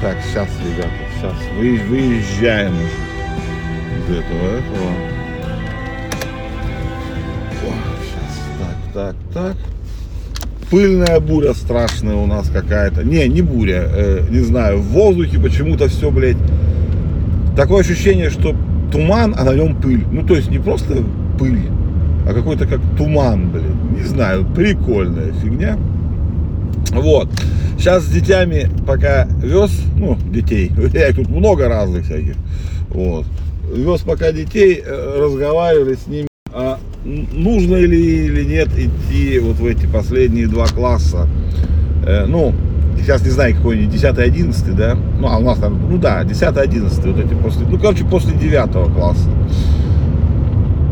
[0.00, 2.86] Так, сейчас, ребята, сейчас выезжаем уже
[3.98, 4.92] из этого, этого.
[8.02, 9.56] сейчас, так, так, так.
[10.70, 13.04] Пыльная буря страшная у нас какая-то.
[13.04, 16.38] Не, не буря, э, не знаю, в воздухе почему-то все, блядь.
[17.54, 18.56] Такое ощущение, что
[18.90, 20.06] туман, а на нем пыль.
[20.10, 21.04] Ну, то есть не просто
[21.38, 21.68] пыль,
[22.26, 23.76] а какой-то как туман, блин.
[23.98, 25.76] Не знаю, прикольная фигня.
[26.90, 27.28] Вот.
[27.78, 32.34] Сейчас с детьми пока вез, ну, детей, я тут много разных всяких,
[32.90, 33.24] вот.
[33.74, 39.66] Вез пока детей, э, разговаривали с ними, а нужно ли или нет идти вот в
[39.66, 41.28] эти последние два класса.
[42.04, 42.52] Э, ну,
[42.98, 44.96] сейчас не знаю, какой они, 10-11, да?
[45.18, 48.94] Ну, а у нас там, ну да, 10-11, вот эти после, ну, короче, после 9
[48.94, 49.28] класса.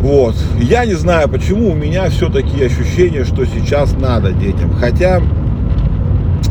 [0.00, 0.36] Вот.
[0.60, 4.72] Я не знаю, почему у меня все-таки ощущение, что сейчас надо детям.
[4.72, 5.20] Хотя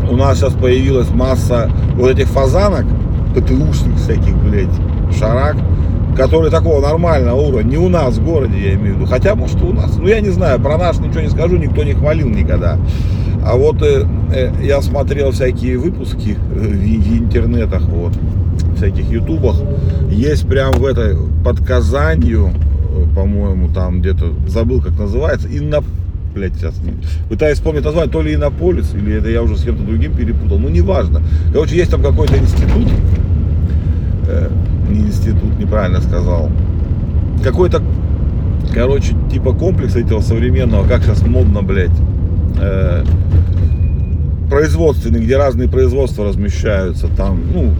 [0.09, 2.85] у нас сейчас появилась масса вот этих фазанок,
[3.35, 4.67] ПТУшных всяких, блядь,
[5.17, 5.55] шарак,
[6.15, 9.61] которые такого нормального уровня, не у нас в городе, я имею в виду, хотя, может,
[9.61, 12.79] у нас, ну, я не знаю, про наш ничего не скажу, никто не хвалил никогда.
[13.45, 18.13] А вот э, э, я смотрел всякие выпуски в, в интернетах, вот,
[18.75, 19.61] всяких ютубах,
[20.09, 25.81] есть прям в этой, под Казанью, э, по-моему, там где-то, забыл, как называется, и на
[26.37, 26.75] блядь, сейчас
[27.29, 30.69] пытаюсь вспомнить название, то ли Иннополис, или это я уже с кем-то другим перепутал, ну
[30.69, 31.21] неважно.
[31.51, 32.87] Короче, есть там какой-то институт,
[34.27, 34.49] э,
[34.89, 36.49] не институт, неправильно сказал,
[37.43, 37.81] какой-то,
[38.73, 41.97] короче, типа комплекс этого современного, как сейчас модно, блядь,
[42.59, 43.03] э,
[44.49, 47.73] производственный, где разные производства размещаются, там, ну,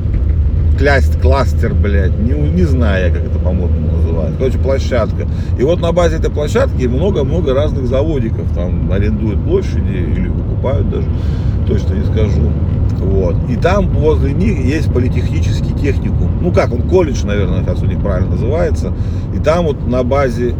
[0.78, 4.38] клясть кластер, блядь, не, не знаю я, как это по-модному называется.
[4.38, 5.28] Короче, площадка.
[5.58, 8.52] И вот на базе этой площадки много-много разных заводиков.
[8.54, 11.08] Там арендуют площади или выкупают даже,
[11.68, 12.52] точно не скажу.
[13.00, 13.36] Вот.
[13.50, 16.32] И там возле них есть политехнический техникум.
[16.42, 18.94] Ну как, он колледж, наверное, сейчас у них правильно называется.
[19.36, 20.56] И там вот на базе,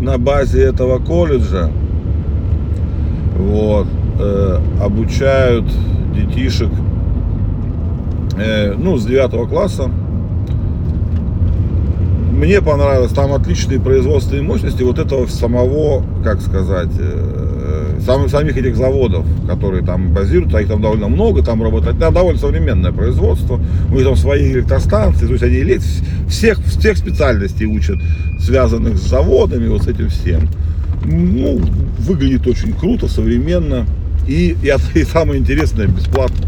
[0.00, 1.70] на базе этого колледжа
[3.38, 3.86] вот,
[4.18, 5.66] э, обучают
[6.14, 6.70] детишек
[8.76, 9.90] ну, с 9 класса.
[12.32, 18.76] Мне понравилось, там отличные производственные мощности вот этого самого, как сказать, э, самых, самих этих
[18.76, 23.58] заводов, которые там базируются, а их там довольно много, там работать, да, довольно современное производство,
[23.90, 25.78] у них там свои электростанции, то есть они
[26.28, 27.96] всех, всех специальностей учат,
[28.38, 30.48] связанных с заводами, вот с этим всем.
[31.04, 31.60] Ну,
[32.00, 33.86] выглядит очень круто, современно,
[34.28, 36.46] и, и, и самое интересное, бесплатно.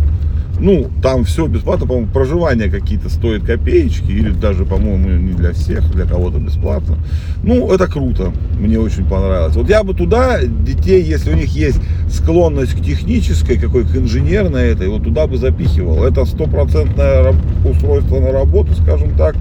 [0.61, 5.89] Ну, там все бесплатно, по-моему, проживание какие-то стоят копеечки, или даже, по-моему, не для всех,
[5.93, 6.97] для кого-то бесплатно.
[7.45, 9.55] Ну, это круто, мне очень понравилось.
[9.55, 11.81] Вот я бы туда детей, если у них есть
[12.11, 16.03] склонность к технической, какой к инженерной этой, вот туда бы запихивал.
[16.03, 19.37] Это стопроцентное устройство на работу, скажем так.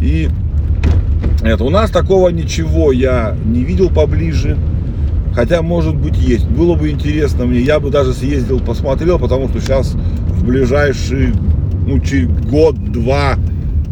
[0.00, 0.28] И
[1.42, 4.56] это у нас такого ничего я не видел поближе.
[5.34, 6.46] Хотя, может быть, есть.
[6.46, 7.60] Было бы интересно мне.
[7.60, 9.96] Я бы даже съездил, посмотрел, потому что сейчас
[10.44, 11.32] ближайший
[11.86, 13.36] ну, через год, два,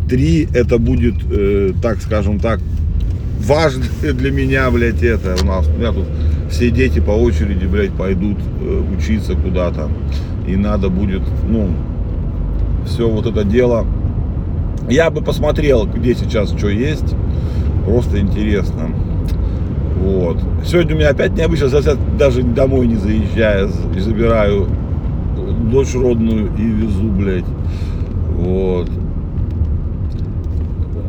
[0.09, 2.61] три это будет, э, так скажем так,
[3.41, 5.69] важно для меня, блядь, это у нас.
[5.69, 6.07] У меня тут
[6.51, 9.91] все дети по очереди, блядь, пойдут э, учиться куда-то.
[10.47, 11.71] И надо будет, ну,
[12.87, 13.87] все вот это дело.
[14.89, 17.15] Я бы посмотрел, где сейчас что есть.
[17.85, 18.91] Просто интересно.
[20.01, 20.39] Вот.
[20.67, 21.69] Сегодня у меня опять необычно,
[22.19, 24.69] даже домой не заезжая, забираю
[25.71, 27.45] дочь родную и везу, блядь.
[28.37, 28.91] Вот.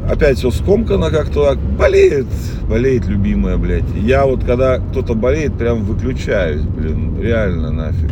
[0.09, 1.57] Опять все скомкано как-то.
[1.77, 2.27] Болеет,
[2.69, 3.83] болеет любимая, блядь.
[3.95, 7.19] Я вот когда кто-то болеет, прям выключаюсь, блин.
[7.21, 8.11] Реально нафиг.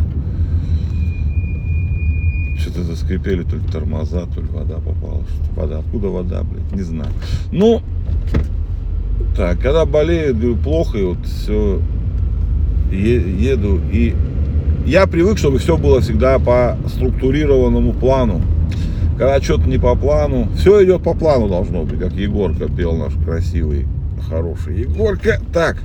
[2.58, 5.22] Что-то заскрипели, то ли тормоза, то ли вода попала.
[5.24, 7.10] Что вода, откуда вода, блядь, не знаю.
[7.50, 7.82] Ну,
[9.36, 11.80] так, когда болеет, говорю, плохо, и вот все,
[12.90, 14.14] еду и
[14.86, 18.42] я привык, чтобы все было всегда по структурированному плану.
[19.18, 23.12] Когда что-то не по плану, все идет по плану должно быть, как Егорка пел наш
[23.24, 23.86] красивый,
[24.28, 24.80] хороший.
[24.80, 25.76] Егорка, так,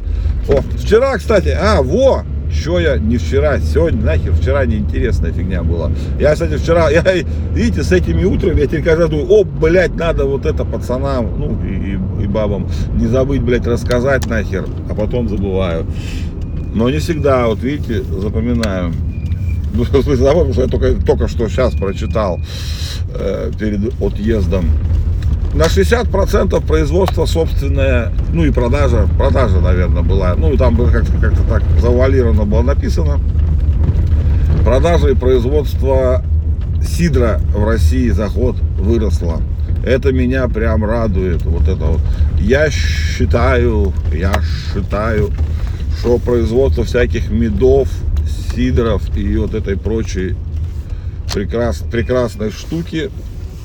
[0.50, 5.92] о, вчера, кстати, а, во, что я не вчера, сегодня, нахер, вчера неинтересная фигня была.
[6.20, 7.04] Я, кстати, вчера, я,
[7.54, 11.38] видите, с этими утрами, я теперь каждый раз думаю, о, блядь, надо вот это пацанам,
[11.38, 15.86] ну, и, и, и бабам не забыть, блядь, рассказать нахер, а потом забываю.
[16.78, 18.94] Но не всегда, вот видите, запоминаю.
[19.74, 22.40] Ну, в смысле, потому что я только, только что сейчас прочитал
[23.16, 24.66] э, перед отъездом.
[25.56, 30.36] На 60% производство собственное, ну и продажа, продажа, наверное, была.
[30.36, 33.20] Ну, там было как-то как так завуалировано было написано.
[34.64, 36.24] Продажа и производство
[36.88, 39.42] сидра в России заход выросла.
[39.84, 41.42] Это меня прям радует.
[41.42, 42.02] Вот это вот.
[42.40, 44.40] Я считаю, я
[44.76, 45.32] считаю,
[46.00, 47.90] что производство всяких медов,
[48.56, 50.36] сидров и вот этой прочей
[51.34, 53.10] прекрас, прекрасной штуки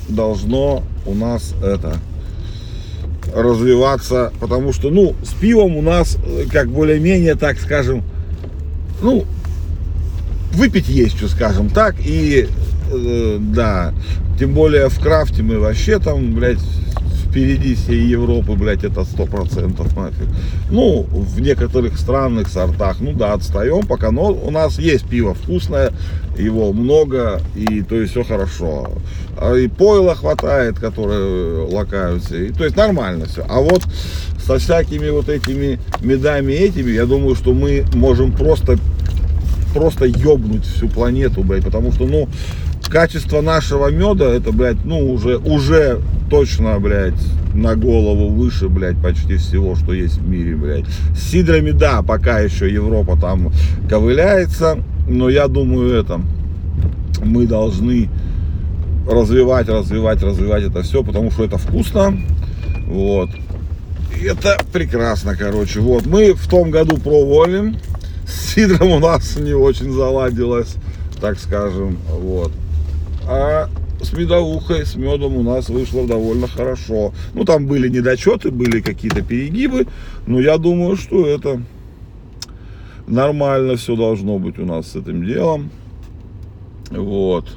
[0.09, 1.99] должно у нас это
[3.33, 8.03] развиваться, потому что, ну, с пивом у нас, э, как более-менее, так скажем,
[9.01, 9.25] ну,
[10.53, 12.47] выпить есть что, скажем так, и,
[12.91, 13.93] э, да,
[14.39, 16.59] тем более в крафте мы вообще там, блядь,
[17.33, 20.27] впереди всей Европы, блядь, это сто процентов нафиг.
[20.69, 25.91] Ну, в некоторых странных сортах, ну да, отстаем пока, но у нас есть пиво вкусное,
[26.37, 28.91] его много, и то есть все хорошо.
[29.37, 33.43] А и пойла хватает, которые лакаются, и, то есть нормально все.
[33.49, 33.81] А вот
[34.45, 38.77] со всякими вот этими медами этими, я думаю, что мы можем просто
[39.73, 42.29] просто ёбнуть всю планету, блядь, потому что, ну,
[42.89, 45.99] качество нашего меда, это, блядь, ну, уже, уже
[46.29, 47.13] точно, блядь,
[47.53, 50.85] на голову выше, блядь, почти всего, что есть в мире, блядь.
[51.15, 53.51] С сидрами, да, пока еще Европа там
[53.89, 54.77] ковыляется,
[55.07, 56.21] но я думаю, это,
[57.23, 58.09] мы должны
[59.09, 62.17] развивать, развивать, развивать это все, потому что это вкусно,
[62.87, 63.29] вот.
[64.23, 66.05] Это прекрасно, короче, вот.
[66.05, 67.75] Мы в том году пробовали,
[68.27, 70.75] с сидром у нас не очень заладилось,
[71.19, 72.51] так скажем, вот.
[73.27, 73.69] А
[74.01, 77.13] с медовухой, с медом у нас вышло довольно хорошо.
[77.33, 79.87] Ну, там были недочеты, были какие-то перегибы,
[80.27, 81.61] но я думаю, что это
[83.07, 85.71] нормально все должно быть у нас с этим делом.
[86.91, 87.47] Вот.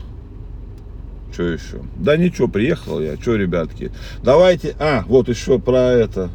[1.33, 1.83] Что еще?
[1.97, 3.17] Да ничего, приехал я.
[3.17, 3.93] Что, ребятки?
[4.23, 4.75] Давайте.
[4.79, 6.31] А, вот еще про это.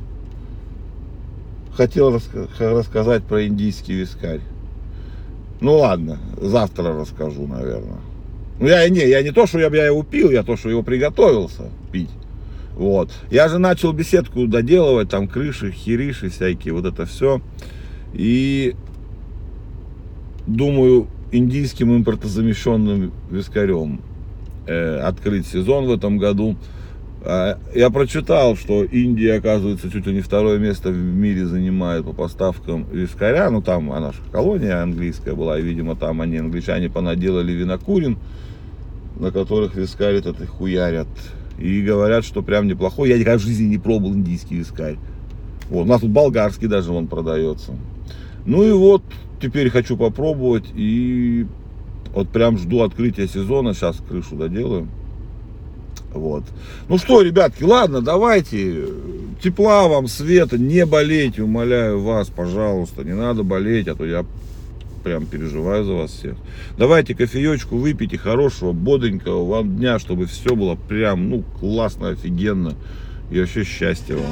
[1.76, 2.20] Хотел
[2.60, 4.42] рассказать про индийский вискарь.
[5.62, 8.00] Ну ладно, завтра расскажу, наверное.
[8.60, 10.84] Ну я не, я не то, что я, я его пил, я то, что его
[10.84, 12.10] приготовился пить.
[12.76, 13.10] Вот.
[13.30, 17.42] Я же начал беседку доделывать, там крыши, хериши всякие, вот это все.
[18.14, 18.76] И
[20.48, 24.02] думаю, индийским импортозамещенным вискарем
[24.68, 26.56] э, открыть сезон в этом году.
[27.24, 32.14] А, Я прочитал, что Индия, оказывается, чуть ли не второе место в мире занимает по
[32.14, 33.50] поставкам вискаря.
[33.52, 38.18] Ну, там она же колония английская была, и, видимо, там они, англичане, понаделали винокурин,
[39.20, 41.08] на которых вискарь этот и хуярят.
[41.60, 43.10] И говорят, что прям неплохой.
[43.10, 44.98] Я никогда в жизни не пробовал индийский вискарь.
[45.70, 47.74] Вот, у нас тут болгарский даже он продается.
[48.46, 49.04] Ну и вот,
[49.40, 50.66] теперь хочу попробовать.
[50.74, 51.46] И
[52.16, 53.76] вот прям жду открытия сезона.
[53.76, 54.88] Сейчас крышу доделаю.
[56.14, 56.44] Вот.
[56.90, 58.86] Ну что, ребятки, ладно, давайте.
[59.42, 63.04] Тепла вам, света, не болейте, умоляю вас, пожалуйста.
[63.04, 64.24] Не надо болеть, а то я
[65.04, 66.36] прям переживаю за вас всех.
[66.78, 72.76] Давайте кофеечку выпейте, хорошего, бодренького вам дня, чтобы все было прям, ну, классно, офигенно.
[73.32, 74.26] И вообще счастья вам.